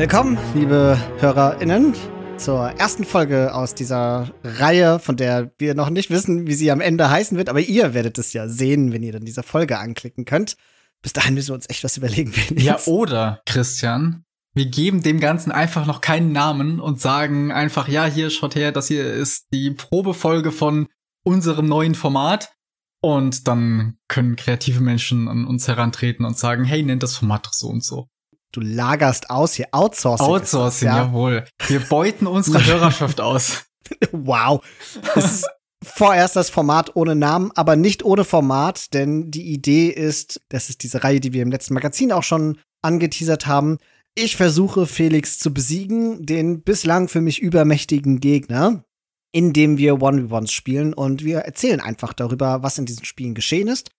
[0.00, 1.94] Willkommen, liebe HörerInnen,
[2.38, 6.80] zur ersten Folge aus dieser Reihe, von der wir noch nicht wissen, wie sie am
[6.80, 10.24] Ende heißen wird, aber ihr werdet es ja sehen, wenn ihr dann diese Folge anklicken
[10.24, 10.56] könnt.
[11.02, 12.32] Bis dahin müssen wir uns echt was überlegen.
[12.56, 14.24] Ja, oder, Christian,
[14.54, 18.72] wir geben dem Ganzen einfach noch keinen Namen und sagen einfach, ja, hier schaut her,
[18.72, 20.88] das hier ist die Probefolge von
[21.24, 22.54] unserem neuen Format.
[23.02, 27.52] Und dann können kreative Menschen an uns herantreten und sagen, hey, nennt das Format doch
[27.52, 28.08] so und so.
[28.52, 30.26] Du lagerst aus hier, Outsourcing.
[30.26, 31.04] Outsourcing, das, ja.
[31.04, 31.44] jawohl.
[31.66, 33.64] Wir beuten unsere Hörerschaft aus.
[34.12, 34.62] Wow.
[35.14, 35.48] Das ist
[35.82, 40.82] vorerst das Format ohne Namen, aber nicht ohne Format, denn die Idee ist, das ist
[40.82, 43.78] diese Reihe, die wir im letzten Magazin auch schon angeteasert haben.
[44.14, 48.84] Ich versuche Felix zu besiegen, den bislang für mich übermächtigen Gegner,
[49.32, 53.90] indem wir One-v-Ones spielen und wir erzählen einfach darüber, was in diesen Spielen geschehen ist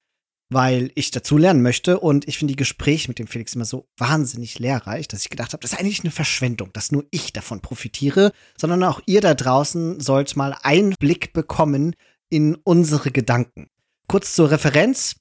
[0.52, 3.88] weil ich dazu lernen möchte und ich finde die Gespräche mit dem Felix immer so
[3.97, 7.61] wahnsinnig lehrreich, dass ich gedacht habe, das ist eigentlich eine Verschwendung, dass nur ich davon
[7.61, 11.95] profitiere, sondern auch ihr da draußen sollt mal Einblick bekommen
[12.29, 13.69] in unsere Gedanken.
[14.07, 15.16] Kurz zur Referenz.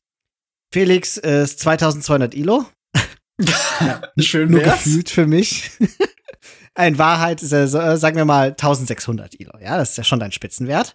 [0.73, 2.67] Felix ist 2200 Ilo.
[3.81, 5.71] ja, Schön nur gefühlt für mich.
[6.79, 9.53] In Wahrheit ist er, sagen wir mal, 1600 Ilo.
[9.61, 10.95] Ja, das ist ja schon dein Spitzenwert.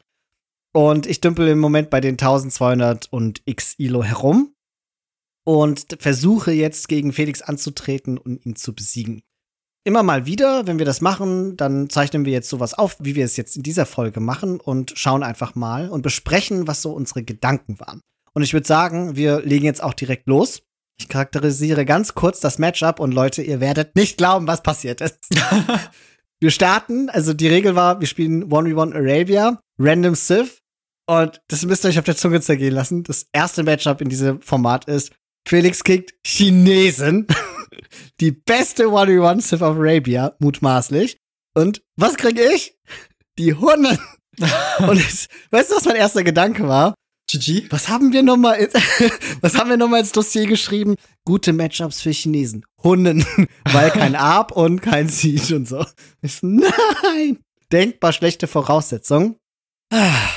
[0.76, 4.54] Und ich dümpel im Moment bei den 1200 und x Ilo herum
[5.45, 9.23] und versuche jetzt gegen Felix anzutreten und ihn zu besiegen.
[9.86, 13.23] Immer mal wieder, wenn wir das machen, dann zeichnen wir jetzt sowas auf, wie wir
[13.23, 17.23] es jetzt in dieser Folge machen und schauen einfach mal und besprechen, was so unsere
[17.23, 18.02] Gedanken waren.
[18.34, 20.62] Und ich würde sagen, wir legen jetzt auch direkt los.
[21.00, 25.20] Ich charakterisiere ganz kurz das Matchup und Leute, ihr werdet nicht glauben, was passiert ist.
[26.42, 30.64] wir starten, also die Regel war, wir spielen 1v1 Arabia, Random Sith
[31.08, 33.03] und das müsst ihr euch auf der Zunge zergehen lassen.
[33.03, 35.12] Das erste Matchup in diesem Format ist
[35.47, 37.28] Felix kickt Chinesen.
[38.19, 41.18] Die beste 1v1 Sith of Arabia, mutmaßlich.
[41.53, 42.78] Und was kriege ich?
[43.38, 44.00] Die Hunde.
[44.80, 46.96] Und jetzt, weißt du, was mein erster Gedanke war?
[47.28, 47.68] GG.
[47.69, 48.69] Was haben wir nochmal,
[49.41, 50.96] was haben wir nochmal ins Dossier geschrieben?
[51.25, 52.66] Gute Matchups für Chinesen.
[52.84, 53.25] Hunden.
[53.72, 55.85] Weil kein Arp und kein Siege und so.
[56.22, 57.40] Ich so, nein.
[57.72, 59.38] Denkbar schlechte Voraussetzungen.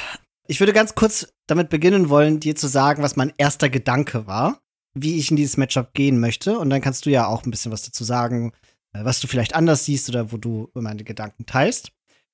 [0.51, 4.61] Ich würde ganz kurz damit beginnen wollen, dir zu sagen, was mein erster Gedanke war,
[4.95, 6.59] wie ich in dieses Matchup gehen möchte.
[6.59, 8.53] Und dann kannst du ja auch ein bisschen was dazu sagen,
[8.95, 11.93] äh, was du vielleicht anders siehst oder wo du meine Gedanken teilst.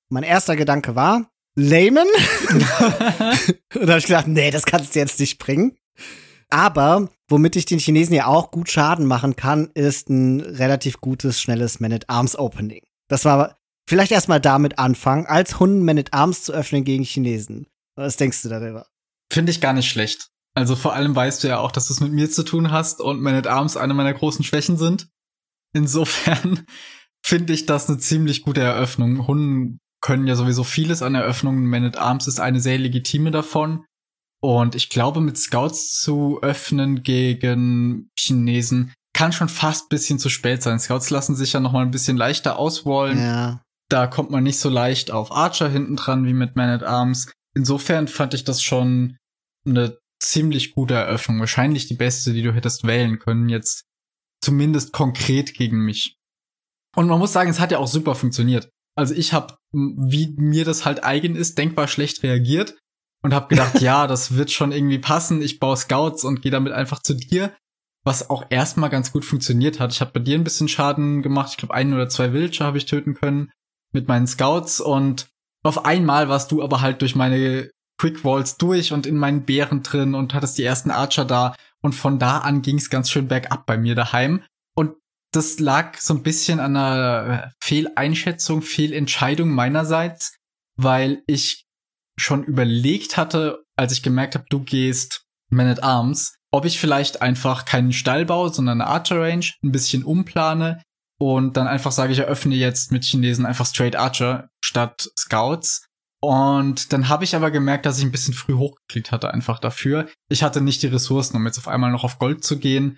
[0.09, 2.07] Mein erster Gedanke war, Layman.
[2.53, 2.61] und
[3.73, 5.75] da habe ich gedacht, nee, das kannst du jetzt nicht bringen.
[6.49, 11.41] Aber womit ich den Chinesen ja auch gut Schaden machen kann, ist ein relativ gutes,
[11.41, 12.83] schnelles Man-at-Arms-Opening.
[13.09, 13.57] Das war
[13.89, 17.67] vielleicht erstmal damit anfangen, als Hunden Man-at-Arms zu öffnen gegen Chinesen.
[17.95, 18.87] Was denkst du darüber?
[19.31, 20.29] Finde ich gar nicht schlecht.
[20.55, 23.01] Also vor allem weißt du ja auch, dass du es mit mir zu tun hast
[23.01, 25.09] und Man at Arms eine meiner großen Schwächen sind.
[25.73, 26.65] Insofern
[27.25, 29.27] finde ich das eine ziemlich gute Eröffnung.
[29.27, 31.65] Hunden können ja sowieso vieles an Eröffnungen.
[31.65, 33.85] Man at Arms ist eine sehr legitime davon.
[34.41, 40.61] Und ich glaube, mit Scouts zu öffnen gegen Chinesen kann schon fast bisschen zu spät
[40.61, 40.79] sein.
[40.79, 43.17] Scouts lassen sich ja noch mal ein bisschen leichter ausrollen.
[43.17, 43.61] Ja.
[43.89, 47.31] Da kommt man nicht so leicht auf Archer hinten dran wie mit Man at Arms
[47.55, 49.17] insofern fand ich das schon
[49.65, 51.39] eine ziemlich gute Eröffnung.
[51.39, 53.85] Wahrscheinlich die beste, die du hättest wählen können, jetzt
[54.41, 56.17] zumindest konkret gegen mich.
[56.95, 58.69] Und man muss sagen, es hat ja auch super funktioniert.
[58.95, 62.77] Also ich habe, wie mir das halt eigen ist, denkbar schlecht reagiert
[63.21, 65.41] und habe gedacht, ja, das wird schon irgendwie passen.
[65.41, 67.55] Ich baue Scouts und gehe damit einfach zu dir,
[68.03, 69.91] was auch erstmal ganz gut funktioniert hat.
[69.91, 71.49] Ich habe bei dir ein bisschen Schaden gemacht.
[71.51, 73.51] Ich glaube, ein oder zwei Villager habe ich töten können
[73.91, 75.27] mit meinen Scouts und
[75.65, 79.83] auf einmal warst du aber halt durch meine Quick Walls durch und in meinen Bären
[79.83, 81.55] drin und hattest die ersten Archer da.
[81.81, 84.43] Und von da an ging es ganz schön bergab bei mir daheim.
[84.75, 84.95] Und
[85.31, 90.35] das lag so ein bisschen an einer Fehleinschätzung, Fehlentscheidung meinerseits,
[90.77, 91.65] weil ich
[92.17, 97.21] schon überlegt hatte, als ich gemerkt habe, du gehst Man at Arms, ob ich vielleicht
[97.21, 100.81] einfach keinen Stall baue, sondern eine Archer Range, ein bisschen umplane,
[101.17, 105.85] und dann einfach sage ich, eröffne jetzt mit Chinesen einfach Straight Archer statt Scouts.
[106.21, 110.07] Und dann habe ich aber gemerkt, dass ich ein bisschen früh hochgeklickt hatte einfach dafür.
[110.29, 112.97] Ich hatte nicht die Ressourcen, um jetzt auf einmal noch auf Gold zu gehen.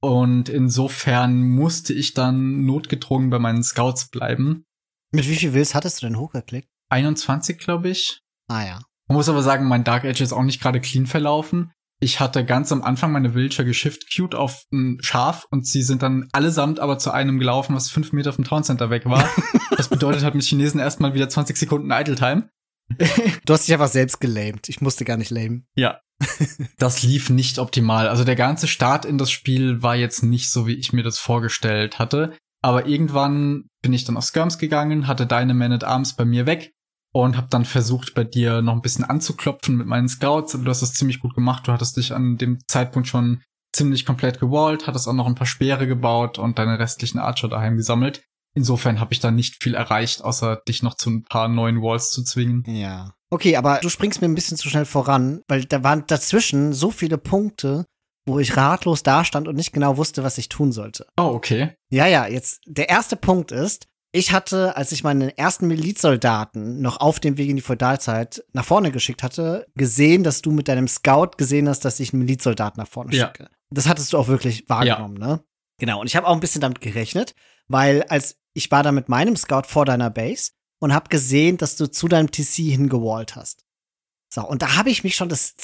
[0.00, 4.64] Und insofern musste ich dann notgedrungen bei meinen Scouts bleiben.
[5.12, 6.68] Mit wie viel Wills hattest du denn hochgeklickt?
[6.90, 8.20] 21, glaube ich.
[8.48, 8.80] Ah ja.
[9.08, 12.44] Man muss aber sagen, mein Dark Edge ist auch nicht gerade clean verlaufen ich hatte
[12.46, 16.80] ganz am Anfang meine Villager geschifft cute auf ein Schaf und sie sind dann allesamt
[16.80, 19.28] aber zu einem gelaufen, was fünf Meter vom Town Center weg war.
[19.76, 22.48] das bedeutet halt mit Chinesen erstmal wieder 20 Sekunden Idle Time.
[23.44, 24.68] du hast dich einfach selbst gelamed.
[24.68, 25.66] Ich musste gar nicht lamen.
[25.76, 26.00] Ja.
[26.78, 28.08] das lief nicht optimal.
[28.08, 31.18] Also der ganze Start in das Spiel war jetzt nicht so, wie ich mir das
[31.18, 32.32] vorgestellt hatte.
[32.62, 36.46] Aber irgendwann bin ich dann auf Skirms gegangen, hatte deine Man at Arms bei mir
[36.46, 36.72] weg
[37.12, 40.52] und habe dann versucht, bei dir noch ein bisschen anzuklopfen mit meinen Scouts.
[40.52, 41.66] Du hast das ziemlich gut gemacht.
[41.66, 43.42] Du hattest dich an dem Zeitpunkt schon
[43.72, 47.76] ziemlich komplett gewallt, hattest auch noch ein paar Speere gebaut und deine restlichen Archer daheim
[47.76, 48.22] gesammelt.
[48.54, 52.10] Insofern habe ich da nicht viel erreicht, außer dich noch zu ein paar neuen Walls
[52.10, 52.64] zu zwingen.
[52.66, 53.14] Ja.
[53.30, 56.90] Okay, aber du springst mir ein bisschen zu schnell voran, weil da waren dazwischen so
[56.90, 57.86] viele Punkte,
[58.26, 61.06] wo ich ratlos dastand und nicht genau wusste, was ich tun sollte.
[61.16, 61.74] Oh, okay.
[61.90, 66.98] Ja, ja, jetzt der erste Punkt ist, ich hatte, als ich meine ersten Milizsoldaten noch
[67.00, 70.88] auf dem Weg in die Feudalzeit nach vorne geschickt hatte, gesehen, dass du mit deinem
[70.88, 73.26] Scout gesehen hast, dass ich einen Milizsoldaten nach vorne ja.
[73.26, 73.50] schicke.
[73.70, 75.26] Das hattest du auch wirklich wahrgenommen, ja.
[75.26, 75.44] ne?
[75.78, 76.00] Genau.
[76.00, 77.34] Und ich habe auch ein bisschen damit gerechnet,
[77.68, 81.76] weil als ich war da mit meinem Scout vor deiner Base und habe gesehen, dass
[81.76, 83.64] du zu deinem TC hingewallt hast.
[84.32, 85.54] So, und da habe ich mich schon das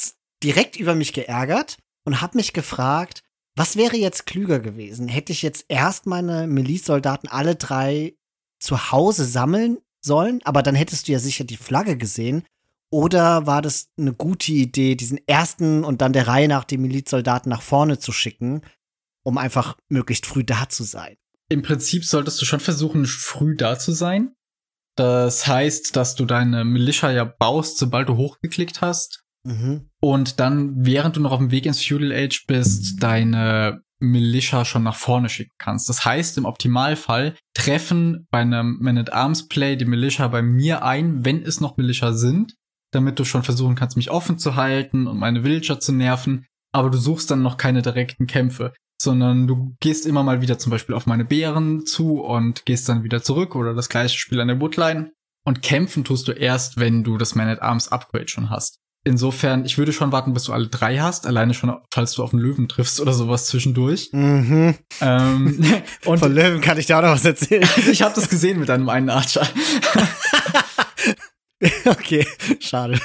[0.42, 3.22] direkt über mich geärgert und habe mich gefragt,
[3.56, 5.08] was wäre jetzt klüger gewesen?
[5.08, 8.14] Hätte ich jetzt erst meine Milice-Soldaten alle drei
[8.58, 12.44] zu Hause sammeln sollen, aber dann hättest du ja sicher die Flagge gesehen.
[12.90, 17.50] Oder war das eine gute Idee, diesen ersten und dann der Reihe nach die Milizsoldaten
[17.50, 18.62] nach vorne zu schicken,
[19.24, 21.16] um einfach möglichst früh da zu sein?
[21.48, 24.34] Im Prinzip solltest du schon versuchen, früh da zu sein.
[24.96, 29.24] Das heißt, dass du deine Militia ja baust, sobald du hochgeklickt hast.
[29.44, 29.90] Mhm.
[30.00, 34.82] Und dann, während du noch auf dem Weg ins Feudal Age bist, deine Militia schon
[34.82, 35.88] nach vorne schicken kannst.
[35.88, 41.60] Das heißt, im Optimalfall treffen bei einem Man-at-Arms-Play die Militia bei mir ein, wenn es
[41.60, 42.54] noch Militia sind,
[42.92, 46.46] damit du schon versuchen kannst, mich offen zu halten und meine Villager zu nerven.
[46.72, 50.70] Aber du suchst dann noch keine direkten Kämpfe sondern du gehst immer mal wieder zum
[50.70, 54.48] Beispiel auf meine Bären zu und gehst dann wieder zurück oder das gleiche Spiel an
[54.48, 55.12] der Woodline.
[55.44, 58.80] Und kämpfen tust du erst, wenn du das Man at Arms Upgrade schon hast.
[59.06, 62.32] Insofern, ich würde schon warten, bis du alle drei hast, alleine schon, falls du auf
[62.32, 64.10] einen Löwen triffst oder sowas zwischendurch.
[64.10, 64.74] Mhm.
[65.00, 65.64] Ähm,
[66.04, 67.68] und Von Löwen kann ich dir auch noch was erzählen.
[67.90, 69.46] ich habe das gesehen mit deinem einen Archer.
[71.84, 72.26] okay,
[72.58, 72.98] schade.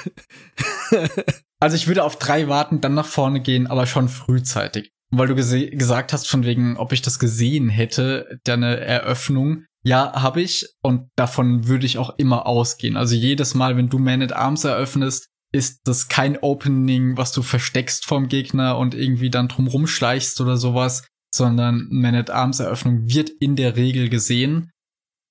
[1.60, 5.36] also ich würde auf drei warten, dann nach vorne gehen, aber schon frühzeitig weil du
[5.36, 9.66] gesagt hast, von wegen, ob ich das gesehen hätte, deine Eröffnung.
[9.84, 12.96] Ja, habe ich und davon würde ich auch immer ausgehen.
[12.96, 17.42] Also jedes Mal, wenn du Man at Arms eröffnest, ist das kein Opening, was du
[17.42, 23.08] versteckst vom Gegner und irgendwie dann drum schleichst oder sowas, sondern Man at Arms Eröffnung
[23.08, 24.72] wird in der Regel gesehen.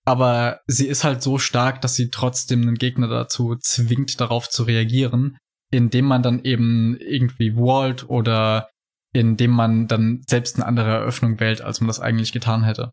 [0.06, 4.64] Aber sie ist halt so stark, dass sie trotzdem einen Gegner dazu zwingt, darauf zu
[4.64, 5.36] reagieren,
[5.70, 8.68] indem man dann eben irgendwie Walt oder
[9.12, 12.92] indem man dann selbst eine andere Eröffnung wählt, als man das eigentlich getan hätte.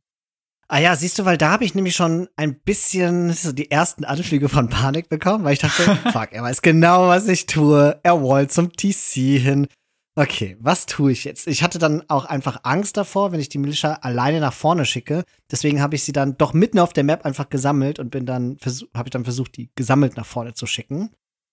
[0.70, 4.04] Ah ja, siehst du, weil da habe ich nämlich schon ein bisschen so die ersten
[4.04, 8.00] Anflüge von Panik bekommen, weil ich dachte, fuck, er weiß genau, was ich tue.
[8.04, 9.68] Er wollte zum TC hin.
[10.16, 11.48] Okay, was tue ich jetzt?
[11.48, 15.24] Ich hatte dann auch einfach Angst davor, wenn ich die Militia alleine nach vorne schicke.
[15.52, 18.58] Deswegen habe ich sie dann doch mitten auf der Map einfach gesammelt und bin dann
[18.94, 21.12] habe ich dann versucht, die gesammelt nach vorne zu schicken.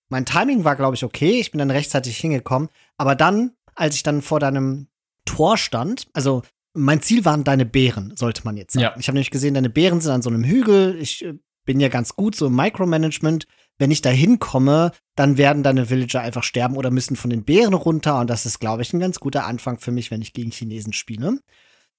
[0.09, 1.41] Mein Timing war, glaube ich, okay.
[1.41, 2.69] Ich bin dann rechtzeitig hingekommen.
[2.97, 4.89] Aber dann als ich dann vor deinem
[5.25, 6.43] Tor stand, also
[6.75, 8.83] mein Ziel waren deine Bären, sollte man jetzt sagen.
[8.83, 8.97] Ja.
[8.99, 10.97] Ich habe nämlich gesehen, deine Bären sind an so einem Hügel.
[11.01, 11.35] Ich äh,
[11.65, 13.47] bin ja ganz gut so im Micromanagement.
[13.79, 17.75] Wenn ich da hinkomme, dann werden deine Villager einfach sterben oder müssen von den Bären
[17.75, 18.21] runter.
[18.21, 20.93] Und das ist, glaube ich, ein ganz guter Anfang für mich, wenn ich gegen Chinesen
[20.93, 21.39] spiele.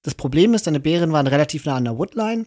[0.02, 2.46] Das Problem ist, deine Bären waren relativ nah an der Woodline,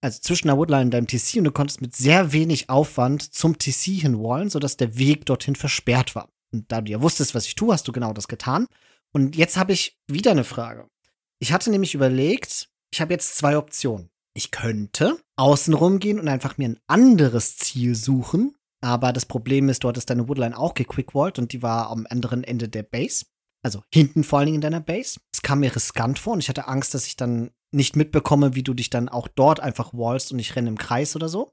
[0.00, 3.58] also zwischen der Woodline und deinem TC, und du konntest mit sehr wenig Aufwand zum
[3.58, 6.28] TC hinwallen, sodass der Weg dorthin versperrt war.
[6.52, 8.66] Und da du ja wusstest, was ich tue, hast du genau das getan.
[9.12, 10.86] Und jetzt habe ich wieder eine Frage.
[11.40, 14.10] Ich hatte nämlich überlegt, ich habe jetzt zwei Optionen.
[14.34, 18.56] Ich könnte außen rumgehen und einfach mir ein anderes Ziel suchen.
[18.80, 22.44] Aber das Problem ist, dort ist deine Woodline auch gequickwallt und die war am anderen
[22.44, 23.26] Ende der Base.
[23.64, 25.20] Also hinten vor allen Dingen in deiner Base.
[25.32, 28.62] Es kam mir riskant vor und ich hatte Angst, dass ich dann nicht mitbekomme, wie
[28.62, 31.52] du dich dann auch dort einfach wallst und ich renne im Kreis oder so.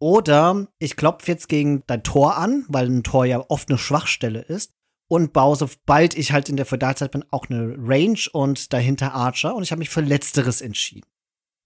[0.00, 4.40] Oder ich klopfe jetzt gegen dein Tor an, weil ein Tor ja oft eine Schwachstelle
[4.40, 4.72] ist.
[5.10, 9.56] Und baue, sobald ich halt in der Feudalzeit bin, auch eine Range und dahinter Archer.
[9.56, 11.08] Und ich habe mich für Letzteres entschieden.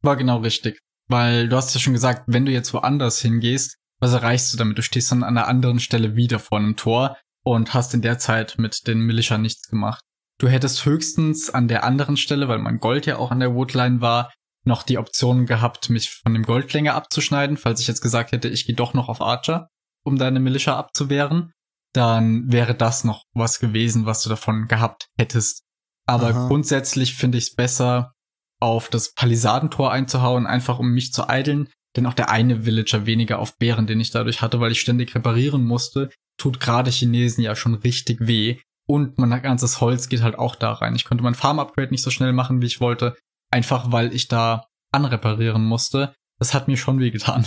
[0.01, 0.79] War genau richtig.
[1.09, 4.79] Weil du hast ja schon gesagt, wenn du jetzt woanders hingehst, was erreichst du damit?
[4.79, 8.19] Du stehst dann an einer anderen Stelle wieder vor einem Tor und hast in der
[8.19, 10.03] Zeit mit den Militia nichts gemacht.
[10.39, 14.01] Du hättest höchstens an der anderen Stelle, weil mein Gold ja auch an der Woodline
[14.01, 14.33] war,
[14.65, 18.67] noch die Option gehabt, mich von dem Goldklänger abzuschneiden, falls ich jetzt gesagt hätte, ich
[18.67, 19.69] gehe doch noch auf Archer,
[20.03, 21.53] um deine Militia abzuwehren,
[21.95, 25.63] dann wäre das noch was gewesen, was du davon gehabt hättest.
[26.07, 26.49] Aber Aha.
[26.49, 28.13] grundsätzlich finde ich es besser,
[28.61, 33.39] auf das Palisadentor einzuhauen, einfach um mich zu eideln, denn auch der eine Villager weniger
[33.39, 37.55] auf Bären, den ich dadurch hatte, weil ich ständig reparieren musste, tut gerade Chinesen ja
[37.57, 38.59] schon richtig weh.
[38.87, 40.97] Und mein ganzes Holz geht halt auch da rein.
[40.97, 43.17] Ich konnte mein Farm-Upgrade nicht so schnell machen, wie ich wollte,
[43.51, 46.15] einfach weil ich da anreparieren musste.
[46.39, 47.47] Das hat mir schon wehgetan.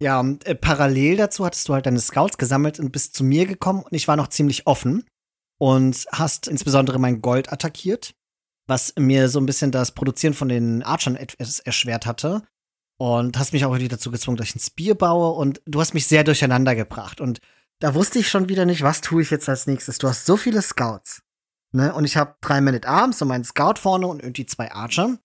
[0.00, 3.46] Ja, und äh, parallel dazu hattest du halt deine Scouts gesammelt und bist zu mir
[3.46, 5.04] gekommen und ich war noch ziemlich offen
[5.58, 8.14] und hast insbesondere mein Gold attackiert,
[8.66, 12.42] was mir so ein bisschen das Produzieren von den Archern etwas erschwert hatte.
[13.00, 15.94] Und hast mich auch wieder dazu gezwungen, dass ich ein Spear baue und du hast
[15.94, 17.20] mich sehr durcheinander gebracht.
[17.20, 17.40] Und
[17.78, 19.98] da wusste ich schon wieder nicht, was tue ich jetzt als nächstes.
[19.98, 21.22] Du hast so viele Scouts.
[21.72, 21.94] Ne?
[21.94, 25.18] Und ich habe drei Men at Arms und meinen Scout vorne und irgendwie zwei Archer.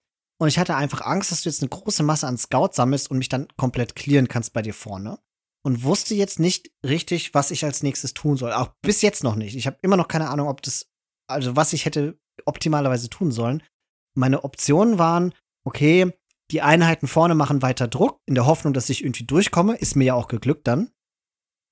[0.44, 3.18] Und ich hatte einfach Angst, dass du jetzt eine große Masse an Scouts sammelst und
[3.18, 5.20] mich dann komplett clearen kannst bei dir vorne.
[5.66, 8.52] Und wusste jetzt nicht richtig, was ich als nächstes tun soll.
[8.52, 9.56] Auch bis jetzt noch nicht.
[9.56, 10.88] Ich habe immer noch keine Ahnung, ob das,
[11.30, 13.64] also was ich hätte optimalerweise tun sollen.
[14.18, 15.34] Meine Optionen waren,
[15.66, 16.12] okay,
[16.52, 19.78] die Einheiten vorne machen weiter Druck, in der Hoffnung, dass ich irgendwie durchkomme.
[19.78, 20.92] Ist mir ja auch geglückt dann.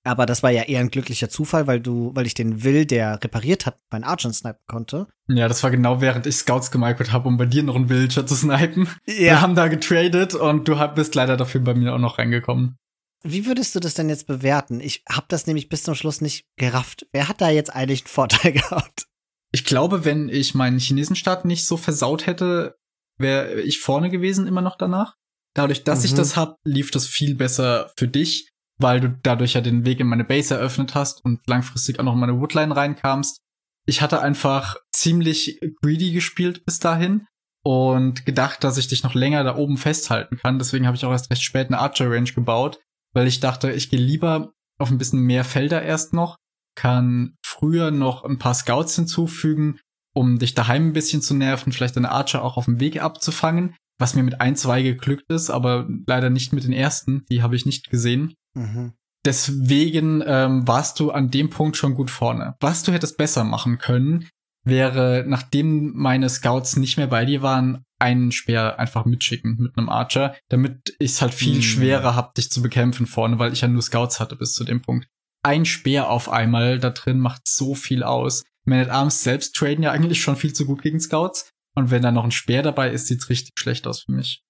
[0.04, 3.24] Aber das war ja eher ein glücklicher Zufall, weil du, weil ich den Will, der
[3.24, 5.08] repariert hat, meinen Archer snipen konnte.
[5.28, 8.26] Ja, das war genau während ich Scouts gemicrot habe, um bei dir noch einen Villager
[8.26, 8.90] zu snipen.
[9.06, 9.16] Ja.
[9.16, 12.78] Wir haben da getradet und du bist leider dafür bei mir auch noch reingekommen.
[13.24, 14.80] Wie würdest du das denn jetzt bewerten?
[14.80, 17.06] Ich habe das nämlich bis zum Schluss nicht gerafft.
[17.12, 19.06] Wer hat da jetzt eigentlich einen Vorteil gehabt?
[19.52, 22.78] Ich glaube, wenn ich meinen Chinesenstaat nicht so versaut hätte,
[23.18, 25.18] wäre ich vorne gewesen immer noch danach.
[25.54, 26.06] Dadurch, dass mhm.
[26.06, 28.51] ich das hab, lief das viel besser für dich
[28.82, 32.14] weil du dadurch ja den Weg in meine Base eröffnet hast und langfristig auch noch
[32.14, 33.42] in meine Woodline reinkamst.
[33.86, 37.26] Ich hatte einfach ziemlich greedy gespielt bis dahin
[37.64, 40.60] und gedacht, dass ich dich noch länger da oben festhalten kann.
[40.60, 42.80] Deswegen habe ich auch erst recht spät eine Archer Range gebaut,
[43.14, 46.38] weil ich dachte, ich gehe lieber auf ein bisschen mehr Felder erst noch,
[46.76, 49.80] kann früher noch ein paar Scouts hinzufügen,
[50.14, 53.76] um dich daheim ein bisschen zu nerven, vielleicht eine Archer auch auf dem Weg abzufangen,
[54.00, 57.56] was mir mit ein, zwei geglückt ist, aber leider nicht mit den ersten, die habe
[57.56, 58.34] ich nicht gesehen.
[58.54, 58.94] Mhm.
[59.24, 62.56] Deswegen ähm, warst du an dem Punkt schon gut vorne.
[62.60, 64.28] Was du hättest besser machen können,
[64.64, 69.90] wäre, nachdem meine Scouts nicht mehr bei dir waren, einen Speer einfach mitschicken mit einem
[69.90, 71.62] Archer, damit ich es halt viel mhm.
[71.62, 74.82] schwerer hab, dich zu bekämpfen vorne, weil ich ja nur Scouts hatte bis zu dem
[74.82, 75.08] Punkt.
[75.44, 78.44] Ein Speer auf einmal da drin macht so viel aus.
[78.66, 81.52] Man at Arms selbst traden ja eigentlich schon viel zu gut gegen Scouts.
[81.76, 84.44] Und wenn da noch ein Speer dabei ist, sieht's richtig schlecht aus für mich.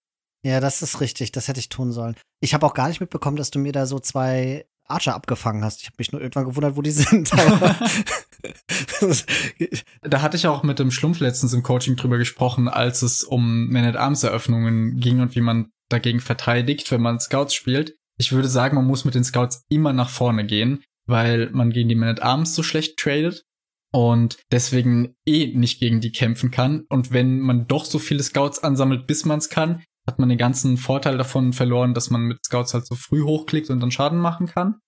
[0.43, 1.31] Ja, das ist richtig.
[1.31, 2.15] Das hätte ich tun sollen.
[2.41, 5.81] Ich habe auch gar nicht mitbekommen, dass du mir da so zwei Archer abgefangen hast.
[5.81, 7.31] Ich habe mich nur irgendwann gewundert, wo die sind.
[10.01, 13.69] da hatte ich auch mit dem Schlumpf letztens im Coaching drüber gesprochen, als es um
[13.71, 17.95] Man-at-Arms-Eröffnungen ging und wie man dagegen verteidigt, wenn man Scouts spielt.
[18.17, 21.89] Ich würde sagen, man muss mit den Scouts immer nach vorne gehen, weil man gegen
[21.89, 23.43] die Man-at-Arms so schlecht tradet
[23.91, 26.85] und deswegen eh nicht gegen die kämpfen kann.
[26.89, 30.37] Und wenn man doch so viele Scouts ansammelt, bis man es kann, hat man den
[30.37, 34.19] ganzen Vorteil davon verloren, dass man mit Scouts halt so früh hochklickt und dann Schaden
[34.19, 34.81] machen kann.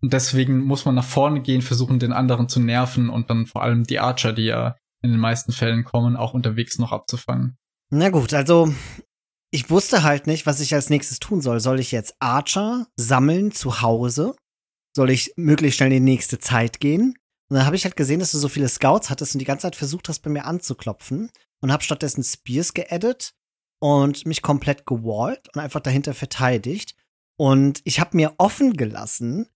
[0.00, 3.62] Und deswegen muss man nach vorne gehen, versuchen, den anderen zu nerven und dann vor
[3.62, 7.56] allem die Archer, die ja in den meisten Fällen kommen, auch unterwegs noch abzufangen.
[7.90, 8.72] Na gut, also
[9.50, 11.60] ich wusste halt nicht, was ich als nächstes tun soll.
[11.60, 14.34] Soll ich jetzt Archer sammeln zu Hause?
[14.96, 17.14] Soll ich möglichst schnell in die nächste Zeit gehen?
[17.48, 19.62] Und dann habe ich halt gesehen, dass du so viele Scouts hattest und die ganze
[19.62, 21.30] Zeit versucht hast, bei mir anzuklopfen.
[21.60, 23.34] Und habe stattdessen Spears geaddet
[23.82, 26.94] und mich komplett gewallt und einfach dahinter verteidigt.
[27.36, 29.48] Und ich habe mir offen gelassen,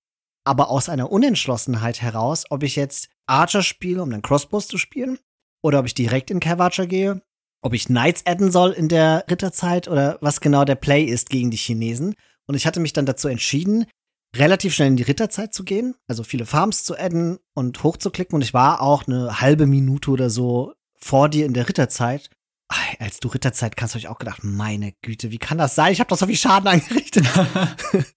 [0.44, 5.20] aber aus einer Unentschlossenheit heraus, ob ich jetzt Archer spiele, um den Crossbows zu spielen,
[5.62, 7.22] oder ob ich direkt in Cav gehe,
[7.62, 11.52] ob ich Knights adden soll in der Ritterzeit oder was genau der Play ist gegen
[11.52, 12.16] die Chinesen.
[12.46, 13.86] Und ich hatte mich dann dazu entschieden,
[14.34, 18.34] relativ schnell in die Ritterzeit zu gehen, also viele Farms zu adden und hochzuklicken.
[18.34, 22.28] Und ich war auch eine halbe Minute oder so vor dir in der Ritterzeit
[22.98, 25.92] als du Ritterzeit kannst, habe ich auch gedacht, meine Güte, wie kann das sein?
[25.92, 27.26] Ich habe doch so viel Schaden angerichtet.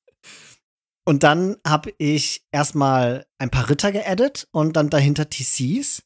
[1.05, 6.03] und dann habe ich erstmal ein paar Ritter geaddet und dann dahinter TCs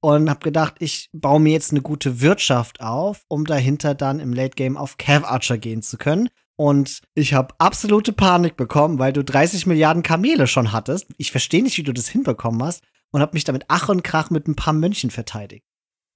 [0.00, 4.32] und habe gedacht, ich baue mir jetzt eine gute Wirtschaft auf, um dahinter dann im
[4.32, 6.28] Late Game auf Cav Archer gehen zu können.
[6.58, 11.06] Und ich habe absolute Panik bekommen, weil du 30 Milliarden Kamele schon hattest.
[11.18, 14.30] Ich verstehe nicht, wie du das hinbekommen hast und habe mich damit Ach und Krach
[14.30, 15.66] mit ein paar Mönchen verteidigt.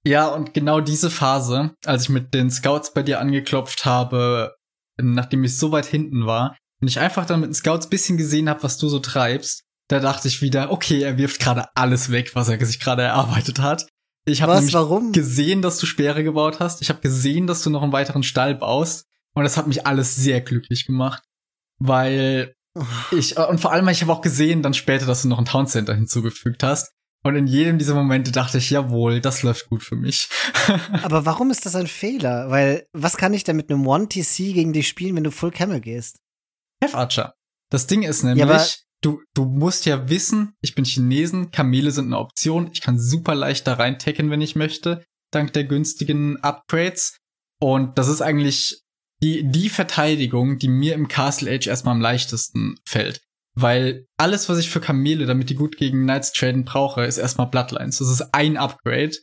[0.03, 4.55] Ja, und genau diese Phase, als ich mit den Scouts bei dir angeklopft habe,
[4.97, 8.49] nachdem ich so weit hinten war, und ich einfach dann mit den Scouts bisschen gesehen
[8.49, 12.31] habe, was du so treibst, da dachte ich wieder, okay, er wirft gerade alles weg,
[12.33, 13.87] was er sich gerade erarbeitet hat.
[14.25, 14.61] Ich habe
[15.11, 16.81] gesehen, dass du Speere gebaut hast.
[16.81, 19.05] Ich habe gesehen, dass du noch einen weiteren Stall baust.
[19.33, 21.23] Und das hat mich alles sehr glücklich gemacht.
[21.79, 22.53] Weil
[23.11, 25.67] ich, und vor allem, ich habe auch gesehen dann später, dass du noch ein Town
[25.67, 26.93] Center hinzugefügt hast.
[27.23, 30.27] Und in jedem dieser Momente dachte ich, jawohl, das läuft gut für mich.
[31.03, 32.49] Aber warum ist das ein Fehler?
[32.49, 35.81] Weil, was kann ich denn mit einem One-TC gegen dich spielen, wenn du Full Camel
[35.81, 36.19] gehst?
[36.79, 37.35] F Archer.
[37.69, 38.65] Das Ding ist nämlich, ja,
[39.01, 43.35] du, du musst ja wissen, ich bin Chinesen, Kamele sind eine Option, ich kann super
[43.35, 47.17] leicht da rein tacken, wenn ich möchte, dank der günstigen Upgrades.
[47.59, 48.81] Und das ist eigentlich
[49.21, 53.21] die, die Verteidigung, die mir im Castle Age erstmal am leichtesten fällt.
[53.53, 57.47] Weil alles, was ich für Kamele, damit die gut gegen Knights traden brauche, ist erstmal
[57.47, 57.97] Bloodlines.
[57.97, 59.17] Das ist ein Upgrade.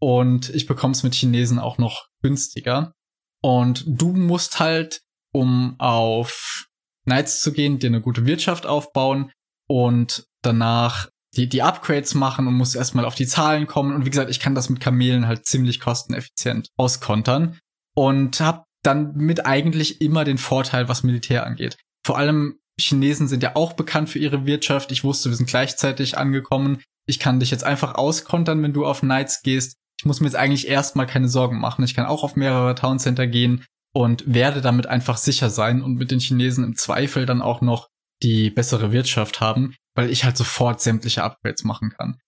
[0.00, 2.94] Und ich bekomme es mit Chinesen auch noch günstiger.
[3.42, 6.66] Und du musst halt, um auf
[7.04, 9.30] Knights zu gehen, dir eine gute Wirtschaft aufbauen
[9.68, 13.94] und danach die, die Upgrades machen und musst erstmal auf die Zahlen kommen.
[13.94, 17.58] Und wie gesagt, ich kann das mit Kamelen halt ziemlich kosteneffizient auskontern
[17.94, 21.76] und habe dann mit eigentlich immer den Vorteil, was Militär angeht.
[22.04, 24.92] Vor allem Chinesen sind ja auch bekannt für ihre Wirtschaft.
[24.92, 26.82] Ich wusste, wir sind gleichzeitig angekommen.
[27.06, 29.76] Ich kann dich jetzt einfach auskontern, wenn du auf Knights gehst.
[29.98, 31.84] Ich muss mir jetzt eigentlich erstmal keine Sorgen machen.
[31.84, 35.94] Ich kann auch auf mehrere Town Center gehen und werde damit einfach sicher sein und
[35.94, 37.88] mit den Chinesen im Zweifel dann auch noch
[38.22, 42.18] die bessere Wirtschaft haben, weil ich halt sofort sämtliche Upgrades machen kann.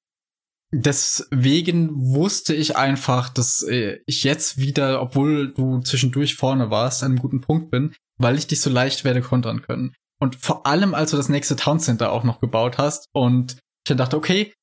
[0.75, 7.12] Deswegen wusste ich einfach, dass äh, ich jetzt wieder, obwohl du zwischendurch vorne warst, an
[7.12, 9.92] einem guten Punkt bin, weil ich dich so leicht werde kontern können.
[10.23, 13.88] Und vor allem, als du das nächste Town Center auch noch gebaut hast und ich
[13.88, 14.55] dann dachte, okay,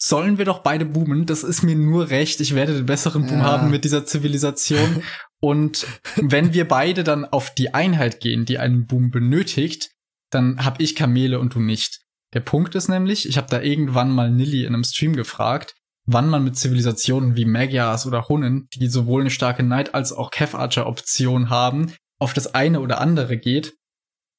[0.00, 3.38] sollen wir doch beide boomen, das ist mir nur recht, ich werde den besseren Boom
[3.38, 3.44] ja.
[3.44, 5.02] haben mit dieser Zivilisation.
[5.40, 9.90] und wenn wir beide dann auf die Einheit gehen, die einen Boom benötigt,
[10.30, 11.98] dann hab ich Kamele und du nicht.
[12.32, 15.74] Der Punkt ist nämlich, ich habe da irgendwann mal Nilly in einem Stream gefragt,
[16.06, 20.30] wann man mit Zivilisationen wie Magyars oder Hunnen, die sowohl eine starke Knight als auch
[20.30, 23.74] Kev Archer Option haben, auf das eine oder andere geht.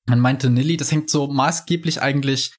[0.09, 2.55] Man meinte Nilly, das hängt so maßgeblich eigentlich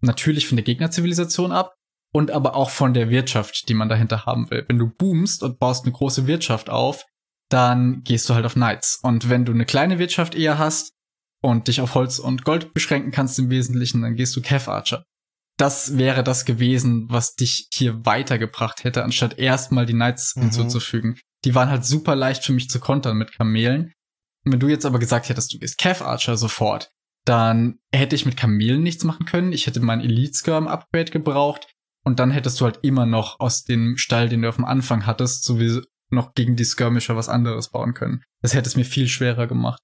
[0.00, 1.74] natürlich von der Gegnerzivilisation ab
[2.14, 4.64] und aber auch von der Wirtschaft, die man dahinter haben will.
[4.68, 7.04] Wenn du boomst und baust eine große Wirtschaft auf,
[7.50, 9.00] dann gehst du halt auf Knights.
[9.02, 10.92] Und wenn du eine kleine Wirtschaft eher hast
[11.42, 15.04] und dich auf Holz und Gold beschränken kannst im Wesentlichen, dann gehst du Kev Archer.
[15.58, 20.42] Das wäre das gewesen, was dich hier weitergebracht hätte, anstatt erstmal die Knights mhm.
[20.42, 21.18] hinzuzufügen.
[21.44, 23.92] Die waren halt super leicht für mich zu kontern mit Kamelen.
[24.44, 26.92] Wenn du jetzt aber gesagt hättest, du gehst Kev Archer sofort,
[27.24, 29.52] dann hätte ich mit Kamelen nichts machen können.
[29.52, 31.68] Ich hätte mein Elite Skirm Upgrade gebraucht.
[32.04, 35.06] Und dann hättest du halt immer noch aus dem Stall, den du auf dem Anfang
[35.06, 35.80] hattest, sowieso
[36.10, 38.22] noch gegen die Skirmisher was anderes bauen können.
[38.42, 39.80] Das hätte es mir viel schwerer gemacht.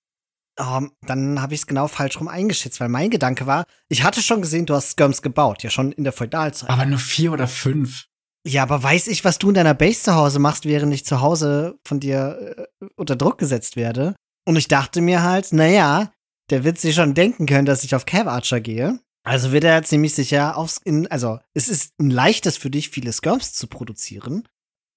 [0.59, 4.21] Ähm, dann habe ich es genau falsch rum eingeschätzt, weil mein Gedanke war, ich hatte
[4.21, 6.69] schon gesehen, du hast Skirms gebaut, ja schon in der Feudalzeit.
[6.69, 8.05] Aber nur vier oder fünf.
[8.47, 11.21] Ja, aber weiß ich, was du in deiner Base zu Hause machst, während ich zu
[11.21, 14.15] Hause von dir äh, unter Druck gesetzt werde?
[14.51, 16.13] Und ich dachte mir halt, naja,
[16.51, 18.99] der wird sich schon denken können, dass ich auf Cav Archer gehe.
[19.23, 23.13] Also wird er ziemlich sicher aufs, in, also es ist ein leichtes für dich, viele
[23.13, 24.49] Skirms zu produzieren.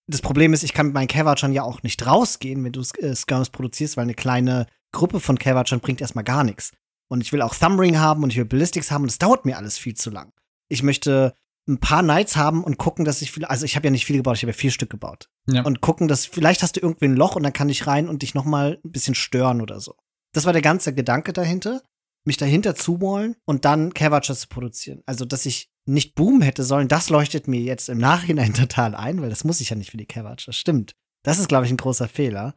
[0.07, 2.81] Das Problem ist, ich kann mit meinen Cav Archern ja auch nicht rausgehen, wenn du
[2.97, 6.71] äh, Skirms produzierst, weil eine kleine Gruppe von Cav Archern bringt erstmal gar nichts.
[7.07, 9.57] Und ich will auch Thumbring haben und ich will Ballistics haben und das dauert mir
[9.57, 10.33] alles viel zu lang.
[10.67, 11.35] Ich möchte
[11.67, 14.19] ein paar Knights haben und gucken, dass ich viele, also ich habe ja nicht viele
[14.19, 15.29] gebaut, ich habe ja vier Stück gebaut.
[15.47, 15.63] Ja.
[15.63, 18.21] Und gucken, dass vielleicht hast du irgendwie ein Loch und dann kann ich rein und
[18.21, 19.95] dich noch mal ein bisschen stören oder so.
[20.33, 21.81] Das war der ganze Gedanke dahinter,
[22.25, 25.01] mich dahinter zuwollen und dann Cavager zu produzieren.
[25.05, 29.21] Also, dass ich nicht Boom hätte sollen, das leuchtet mir jetzt im Nachhinein total ein,
[29.21, 30.51] weil das muss ich ja nicht für die Cavager.
[30.51, 30.95] Stimmt.
[31.23, 32.55] Das ist, glaube ich, ein großer Fehler.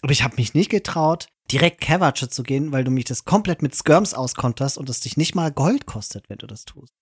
[0.00, 3.62] Aber ich habe mich nicht getraut, direkt Cavager zu gehen, weil du mich das komplett
[3.62, 6.94] mit Skirms auskonterst und es dich nicht mal Gold kostet, wenn du das tust.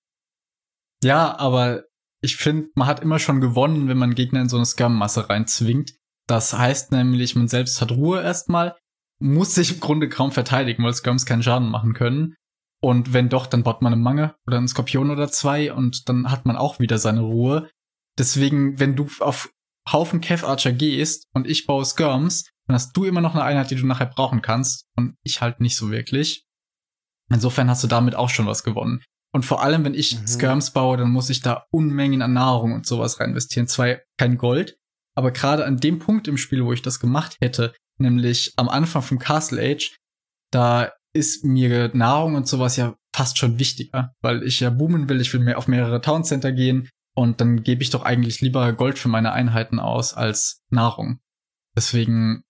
[1.02, 1.84] Ja, aber
[2.22, 5.92] ich finde, man hat immer schon gewonnen, wenn man Gegner in so eine Skirm-Masse reinzwingt.
[6.26, 8.76] Das heißt nämlich, man selbst hat Ruhe erstmal,
[9.18, 12.34] muss sich im Grunde kaum verteidigen, weil Skirms keinen Schaden machen können.
[12.82, 16.30] Und wenn doch, dann baut man eine Mange oder einen Skorpion oder zwei und dann
[16.30, 17.70] hat man auch wieder seine Ruhe.
[18.18, 19.50] Deswegen, wenn du auf
[19.90, 23.70] Haufen Kev Archer gehst und ich baue Skirms, dann hast du immer noch eine Einheit,
[23.70, 26.44] die du nachher brauchen kannst und ich halt nicht so wirklich.
[27.30, 29.02] Insofern hast du damit auch schon was gewonnen.
[29.36, 30.26] Und vor allem, wenn ich mhm.
[30.26, 33.68] Skirms baue, dann muss ich da Unmengen an Nahrung und sowas reinvestieren.
[33.68, 34.78] Zwar kein Gold,
[35.14, 39.02] aber gerade an dem Punkt im Spiel, wo ich das gemacht hätte, nämlich am Anfang
[39.02, 39.94] vom Castle Age,
[40.50, 45.20] da ist mir Nahrung und sowas ja fast schon wichtiger, weil ich ja boomen will,
[45.20, 48.72] ich will mehr auf mehrere Town Center gehen und dann gebe ich doch eigentlich lieber
[48.72, 51.18] Gold für meine Einheiten aus als Nahrung.
[51.76, 52.42] Deswegen,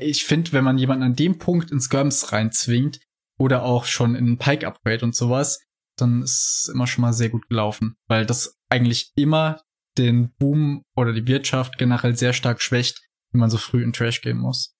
[0.00, 3.00] ich finde, wenn man jemanden an dem Punkt ins Skirms reinzwingt
[3.38, 5.58] oder auch schon in ein Pike Upgrade und sowas,
[6.00, 9.62] dann ist es immer schon mal sehr gut gelaufen, weil das eigentlich immer
[9.98, 14.20] den Boom oder die Wirtschaft generell sehr stark schwächt, wenn man so früh in Trash
[14.20, 14.74] gehen muss.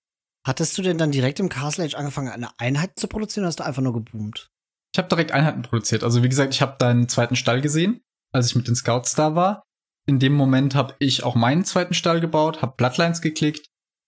[0.47, 3.61] Hattest du denn dann direkt im Castle Age angefangen, eine Einheit zu produzieren oder hast
[3.61, 4.49] du einfach nur geboomt?
[4.95, 6.05] Ich habe direkt Einheiten produziert.
[6.05, 8.01] Also wie gesagt, ich habe deinen zweiten Stall gesehen,
[8.33, 9.65] als ich mit den Scouts da war.
[10.07, 13.67] In dem Moment habe ich auch meinen zweiten Stall gebaut, habe Bloodlines geklickt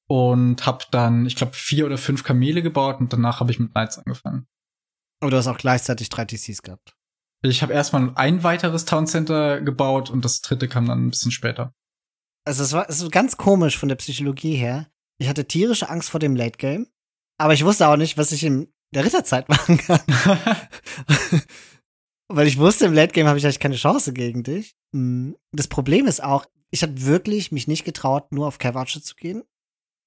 [0.08, 3.72] und habe dann, ich glaube, vier oder fünf Kamele gebaut und danach habe ich mit
[3.72, 4.46] Knights angefangen.
[5.20, 6.94] Aber du hast auch gleichzeitig drei TCs gehabt.
[7.42, 11.30] Ich habe erstmal ein weiteres Town Center gebaut und das dritte kam dann ein bisschen
[11.30, 11.72] später.
[12.44, 14.90] Also es war, es war ganz komisch von der Psychologie her.
[15.18, 16.88] Ich hatte tierische Angst vor dem Late Game.
[17.38, 20.00] Aber ich wusste auch nicht, was ich in der Ritterzeit machen kann.
[22.28, 24.76] Weil ich wusste, im Late Game habe ich eigentlich keine Chance gegen dich.
[24.92, 29.14] Hm, das Problem ist auch, ich habe wirklich mich nicht getraut, nur auf Cav zu
[29.14, 29.44] gehen,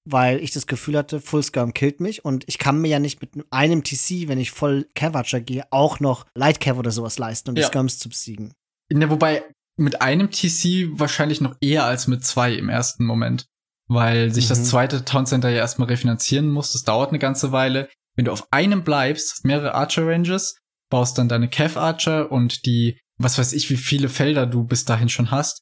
[0.05, 3.21] weil ich das Gefühl hatte, Full Skirm killt mich und ich kann mir ja nicht
[3.21, 7.49] mit einem TC, wenn ich voll Cav gehe, auch noch Light Cav oder sowas leisten,
[7.49, 7.63] um ja.
[7.63, 8.53] die Skirms zu besiegen.
[8.91, 9.43] Ja, wobei
[9.77, 13.45] mit einem TC wahrscheinlich noch eher als mit zwei im ersten Moment,
[13.87, 14.49] weil sich mhm.
[14.49, 16.73] das zweite Town Center ja erstmal refinanzieren muss.
[16.73, 17.89] Das dauert eine ganze Weile.
[18.15, 20.55] Wenn du auf einem bleibst, hast mehrere Archer Ranges,
[20.89, 24.83] baust dann deine Cav Archer und die, was weiß ich, wie viele Felder du bis
[24.83, 25.61] dahin schon hast,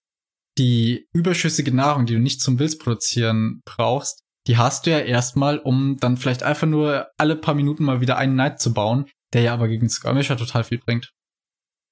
[0.58, 5.60] die überschüssige Nahrung, die du nicht zum Wills produzieren brauchst, die hast du ja erstmal,
[5.60, 9.44] um dann vielleicht einfach nur alle paar Minuten mal wieder einen Knight zu bauen, der
[9.44, 11.14] ja aber gegen Skirmisher total viel bringt.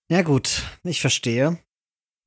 [0.10, 1.60] Ja gut, ich verstehe.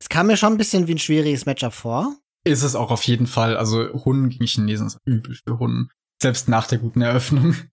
[0.00, 2.16] Es kam mir schon ein bisschen wie ein schwieriges Matchup vor.
[2.44, 3.56] Ist es auch auf jeden Fall.
[3.56, 5.90] Also Hunden gegen Chinesen ist übel für Hunden.
[6.22, 7.54] Selbst nach der guten Eröffnung.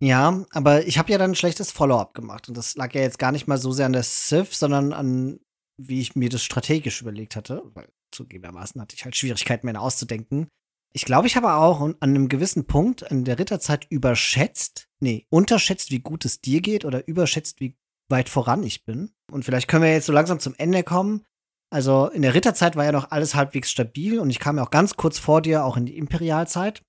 [0.00, 2.46] Ja, aber ich habe ja dann ein schlechtes Follow-up gemacht.
[2.46, 5.40] Und das lag ja jetzt gar nicht mal so sehr an der Civ, sondern an,
[5.76, 7.64] wie ich mir das strategisch überlegt hatte.
[7.74, 10.46] Weil zugegebenermaßen hatte ich halt Schwierigkeiten, mir auszudenken.
[10.94, 15.90] Ich glaube, ich habe auch an einem gewissen Punkt in der Ritterzeit überschätzt, nee, unterschätzt,
[15.90, 17.76] wie gut es dir geht oder überschätzt, wie
[18.08, 19.12] weit voran ich bin.
[19.30, 21.24] Und vielleicht können wir jetzt so langsam zum Ende kommen.
[21.70, 24.70] Also in der Ritterzeit war ja noch alles halbwegs stabil und ich kam ja auch
[24.70, 26.82] ganz kurz vor dir auch in die Imperialzeit.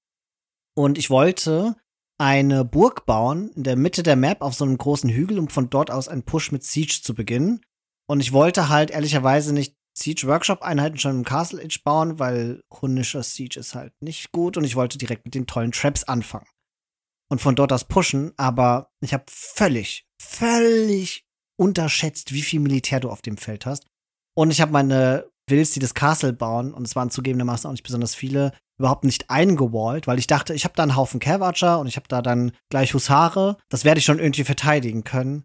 [0.76, 1.76] Und ich wollte
[2.18, 5.70] eine Burg bauen in der Mitte der Map auf so einem großen Hügel, um von
[5.70, 7.62] dort aus einen Push mit Siege zu beginnen.
[8.08, 13.60] Und ich wollte halt ehrlicherweise nicht Siege-Workshop-Einheiten schon im Castle Age bauen, weil hundischer Siege
[13.60, 16.48] ist halt nicht gut und ich wollte direkt mit den tollen Traps anfangen.
[17.32, 21.26] Und von dort aus pushen, aber ich habe völlig, völlig
[21.60, 23.86] unterschätzt, wie viel Militär du auf dem Feld hast.
[24.36, 27.84] Und ich habe meine Wills, die das Castle bauen, und es waren zugegebenermaßen auch nicht
[27.84, 31.88] besonders viele, überhaupt nicht eingewallt, weil ich dachte, ich habe da einen Haufen Cavarcher und
[31.88, 33.58] ich habe da dann gleich Husare.
[33.68, 35.44] Das werde ich schon irgendwie verteidigen können.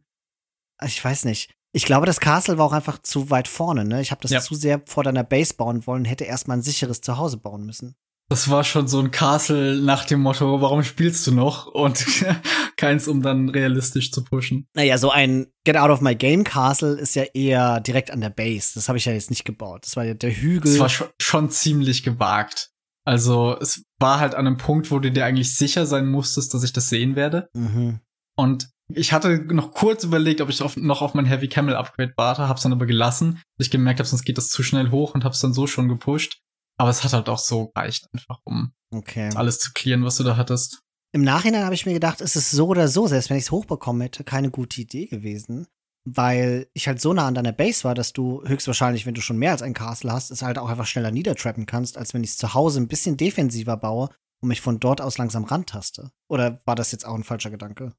[0.82, 1.52] Ich weiß nicht.
[1.74, 3.84] Ich glaube, das Castle war auch einfach zu weit vorne.
[3.84, 4.00] Ne?
[4.00, 4.40] Ich habe das ja.
[4.40, 7.96] zu sehr vor deiner Base bauen wollen, hätte erstmal ein sicheres Zuhause bauen müssen.
[8.28, 11.66] Das war schon so ein Castle nach dem Motto, warum spielst du noch?
[11.66, 12.06] Und
[12.76, 14.68] keins, um dann realistisch zu pushen.
[14.74, 18.30] Naja, so ein Get Out of My Game Castle ist ja eher direkt an der
[18.30, 18.70] Base.
[18.76, 19.84] Das habe ich ja jetzt nicht gebaut.
[19.84, 20.70] Das war ja der Hügel.
[20.70, 22.70] Das war schon, schon ziemlich gewagt.
[23.04, 26.62] Also es war halt an einem Punkt, wo du dir eigentlich sicher sein musstest, dass
[26.62, 27.48] ich das sehen werde.
[27.52, 27.98] Mhm.
[28.36, 32.12] Und ich hatte noch kurz überlegt, ob ich auf, noch auf mein Heavy Camel Upgrade
[32.16, 35.14] warte, hab's dann aber gelassen, weil ich gemerkt habe, sonst geht das zu schnell hoch
[35.14, 36.40] und hab's dann so schon gepusht.
[36.76, 39.30] Aber es hat halt auch so gereicht, einfach um okay.
[39.34, 40.80] alles zu klären, was du da hattest.
[41.12, 43.50] Im Nachhinein habe ich mir gedacht, es ist so oder so, selbst wenn ich es
[43.52, 45.66] hochbekommen hätte, keine gute Idee gewesen.
[46.06, 49.38] Weil ich halt so nah an deiner Base war, dass du höchstwahrscheinlich, wenn du schon
[49.38, 52.30] mehr als ein Castle hast, es halt auch einfach schneller niedertrappen kannst, als wenn ich
[52.30, 54.10] es zu Hause ein bisschen defensiver baue
[54.42, 56.10] und mich von dort aus langsam rantaste.
[56.28, 57.94] Oder war das jetzt auch ein falscher Gedanke?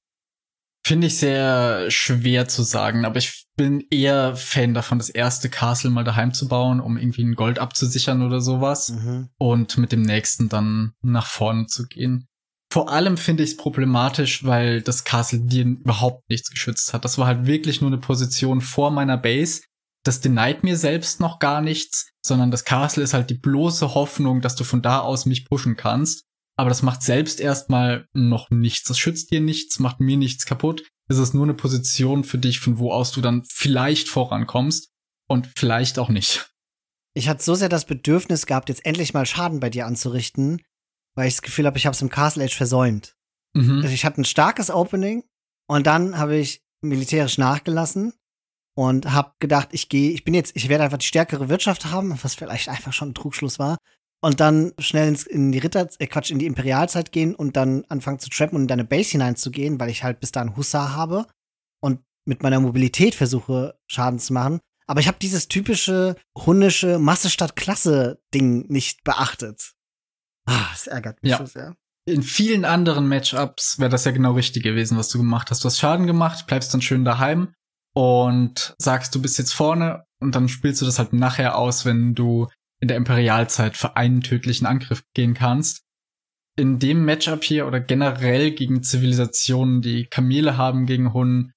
[0.87, 5.89] Finde ich sehr schwer zu sagen, aber ich bin eher Fan davon, das erste Castle
[5.89, 8.89] mal daheim zu bauen, um irgendwie ein Gold abzusichern oder sowas.
[8.89, 9.29] Mhm.
[9.39, 12.27] Und mit dem nächsten dann nach vorne zu gehen.
[12.71, 17.03] Vor allem finde ich es problematisch, weil das Castle dir überhaupt nichts geschützt hat.
[17.03, 19.61] Das war halt wirklich nur eine Position vor meiner Base.
[20.03, 24.39] Das denied mir selbst noch gar nichts, sondern das Castle ist halt die bloße Hoffnung,
[24.39, 28.87] dass du von da aus mich pushen kannst aber das macht selbst erstmal noch nichts.
[28.87, 30.87] Das schützt dir nichts, macht mir nichts kaputt.
[31.07, 34.89] Es ist nur eine Position für dich, von wo aus du dann vielleicht vorankommst
[35.27, 36.49] und vielleicht auch nicht.
[37.13, 40.61] Ich hatte so sehr das Bedürfnis gehabt, jetzt endlich mal Schaden bei dir anzurichten,
[41.15, 43.15] weil ich das Gefühl habe, ich habe es im Castle Age versäumt.
[43.53, 43.81] Mhm.
[43.81, 45.23] Also ich hatte ein starkes Opening
[45.67, 48.13] und dann habe ich militärisch nachgelassen
[48.75, 52.17] und habe gedacht, ich gehe, ich bin jetzt, ich werde einfach die stärkere Wirtschaft haben,
[52.21, 53.77] was vielleicht einfach schon ein Trugschluss war
[54.25, 57.85] und dann schnell ins, in die Ritter, äh Quatsch, in die Imperialzeit gehen und dann
[57.89, 61.27] anfangen zu trappen und in deine Base hineinzugehen, weil ich halt bis dahin Hussar habe
[61.79, 64.61] und mit meiner Mobilität versuche, Schaden zu machen.
[64.87, 69.73] Aber ich habe dieses typische hundische Masse statt Klasse-Ding nicht beachtet.
[70.47, 71.37] Ah, das ärgert mich ja.
[71.37, 71.75] so sehr.
[72.07, 75.63] In vielen anderen Matchups wäre das ja genau richtig gewesen, was du gemacht hast.
[75.63, 77.53] Du hast Schaden gemacht, bleibst dann schön daheim
[77.93, 82.15] und sagst, du bist jetzt vorne und dann spielst du das halt nachher aus, wenn
[82.15, 82.47] du
[82.81, 85.83] in der Imperialzeit für einen tödlichen Angriff gehen kannst.
[86.57, 91.51] In dem Matchup hier oder generell gegen Zivilisationen, die Kamele haben gegen Hunden,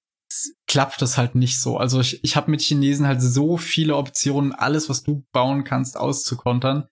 [0.67, 1.77] klappt das halt nicht so.
[1.77, 5.97] Also ich, ich habe mit Chinesen halt so viele Optionen, alles, was du bauen kannst,
[5.97, 6.87] auszukontern,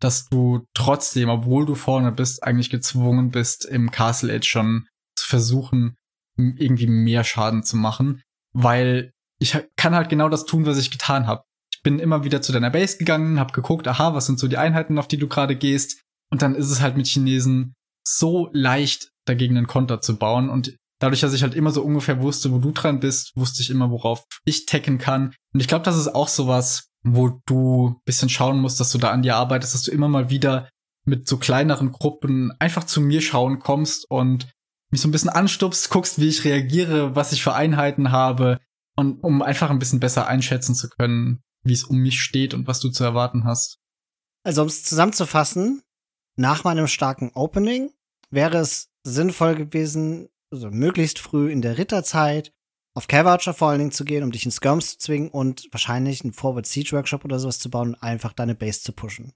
[0.00, 5.26] dass du trotzdem, obwohl du vorne bist, eigentlich gezwungen bist, im Castle Age schon zu
[5.26, 5.96] versuchen,
[6.36, 11.26] irgendwie mehr Schaden zu machen, weil ich kann halt genau das tun, was ich getan
[11.26, 11.44] habe
[11.82, 14.98] bin immer wieder zu deiner Base gegangen, hab geguckt, aha, was sind so die Einheiten,
[14.98, 16.00] auf die du gerade gehst.
[16.30, 17.74] Und dann ist es halt mit Chinesen
[18.06, 20.48] so leicht, dagegen einen Konter zu bauen.
[20.48, 23.70] Und dadurch, dass ich halt immer so ungefähr wusste, wo du dran bist, wusste ich
[23.70, 25.34] immer, worauf ich tacken kann.
[25.52, 29.10] Und ich glaube, das ist auch sowas, wo du bisschen schauen musst, dass du da
[29.10, 30.68] an dir arbeitest, dass du immer mal wieder
[31.04, 34.48] mit so kleineren Gruppen einfach zu mir schauen kommst und
[34.90, 38.60] mich so ein bisschen anstupst, guckst, wie ich reagiere, was ich für Einheiten habe
[38.96, 42.66] und um einfach ein bisschen besser einschätzen zu können, wie es um mich steht und
[42.66, 43.78] was du zu erwarten hast.
[44.44, 45.82] Also um es zusammenzufassen,
[46.36, 47.92] nach meinem starken Opening
[48.30, 52.52] wäre es sinnvoll gewesen, also möglichst früh in der Ritterzeit
[52.94, 56.22] auf Cavarcher vor allen Dingen zu gehen, um dich in Skirms zu zwingen und wahrscheinlich
[56.22, 59.32] einen Forward Siege Workshop oder sowas zu bauen und einfach deine Base zu pushen.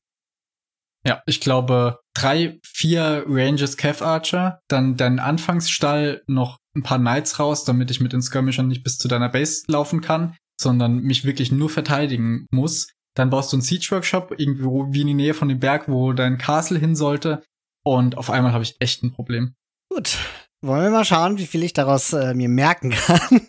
[1.07, 7.39] Ja, ich glaube, drei, vier Ranges Cav Archer, dann dein Anfangsstall noch ein paar Knights
[7.39, 11.25] raus, damit ich mit den Skirmishern nicht bis zu deiner Base laufen kann, sondern mich
[11.25, 12.89] wirklich nur verteidigen muss.
[13.15, 16.13] Dann baust du einen Siege Workshop irgendwo wie in die Nähe von dem Berg, wo
[16.13, 17.43] dein Castle hin sollte.
[17.85, 19.55] Und auf einmal habe ich echt ein Problem.
[19.91, 20.19] Gut,
[20.63, 23.41] wollen wir mal schauen, wie viel ich daraus äh, mir merken kann.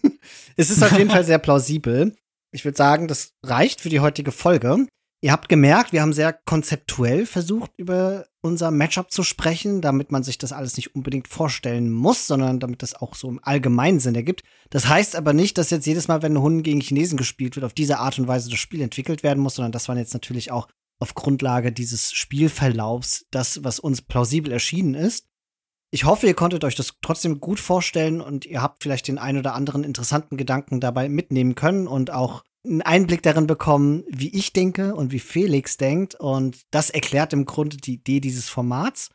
[0.56, 2.16] es ist auf jeden Fall sehr plausibel.
[2.54, 4.88] Ich würde sagen, das reicht für die heutige Folge.
[5.20, 10.22] Ihr habt gemerkt, wir haben sehr konzeptuell versucht, über unser Matchup zu sprechen, damit man
[10.22, 14.14] sich das alles nicht unbedingt vorstellen muss, sondern damit das auch so im allgemeinen Sinn
[14.14, 14.44] ergibt.
[14.70, 17.74] Das heißt aber nicht, dass jetzt jedes Mal, wenn Hunden gegen Chinesen gespielt wird, auf
[17.74, 20.68] diese Art und Weise das Spiel entwickelt werden muss, sondern das waren jetzt natürlich auch
[21.00, 25.26] auf Grundlage dieses Spielverlaufs das, was uns plausibel erschienen ist.
[25.90, 29.38] Ich hoffe, ihr konntet euch das trotzdem gut vorstellen und ihr habt vielleicht den ein
[29.38, 34.54] oder anderen interessanten Gedanken dabei mitnehmen können und auch einen Einblick darin bekommen, wie ich
[34.54, 36.16] denke und wie Felix denkt.
[36.16, 39.10] Und das erklärt im Grunde die Idee dieses Formats.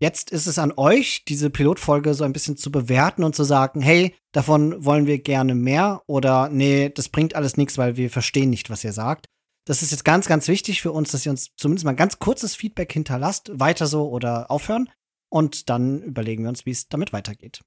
[0.00, 3.80] Jetzt ist es an euch, diese Pilotfolge so ein bisschen zu bewerten und zu sagen,
[3.80, 8.50] hey, davon wollen wir gerne mehr oder nee, das bringt alles nichts, weil wir verstehen
[8.50, 9.26] nicht, was ihr sagt.
[9.64, 12.56] Das ist jetzt ganz, ganz wichtig für uns, dass ihr uns zumindest mal ganz kurzes
[12.56, 14.88] Feedback hinterlasst, weiter so oder aufhören.
[15.30, 17.60] Und dann überlegen wir uns, wie es damit weitergeht.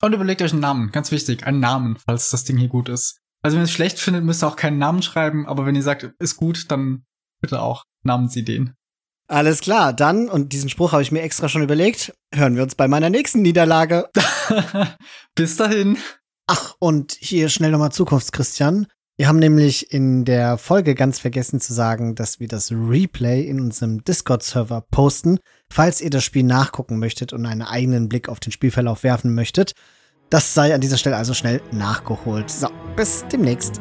[0.00, 3.20] Und überlegt euch einen Namen, ganz wichtig, einen Namen, falls das Ding hier gut ist.
[3.44, 5.82] Also wenn ihr es schlecht findet, müsst ihr auch keinen Namen schreiben, aber wenn ihr
[5.82, 7.04] sagt, ist gut, dann
[7.42, 8.72] bitte auch Namensideen.
[9.28, 12.74] Alles klar, dann, und diesen Spruch habe ich mir extra schon überlegt, hören wir uns
[12.74, 14.08] bei meiner nächsten Niederlage.
[15.34, 15.98] Bis dahin.
[16.46, 18.86] Ach, und hier schnell nochmal Zukunftschristian.
[19.18, 23.60] Wir haben nämlich in der Folge ganz vergessen zu sagen, dass wir das Replay in
[23.60, 25.38] unserem Discord-Server posten,
[25.70, 29.74] falls ihr das Spiel nachgucken möchtet und einen eigenen Blick auf den Spielverlauf werfen möchtet.
[30.30, 32.50] Das sei an dieser Stelle also schnell nachgeholt.
[32.50, 33.80] So, bis demnächst.